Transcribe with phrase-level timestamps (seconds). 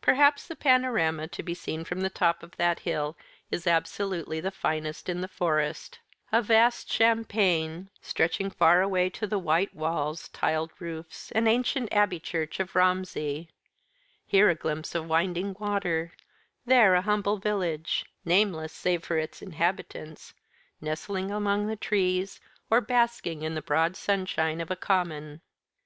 [0.00, 3.14] Perhaps the panorama to be seen from the top of that hill
[3.50, 5.98] is absolutely the finest in the Forest
[6.32, 12.18] a vast champaign, stretching far away to the white walls, tiled roofs, and ancient abbey
[12.18, 13.50] church of Romsey;
[14.24, 16.14] here a glimpse of winding water,
[16.64, 20.32] there a humble village nameless save for its inhabitants
[20.80, 22.40] nestling among the trees,
[22.70, 25.42] or basking in the broad sunshine of a common.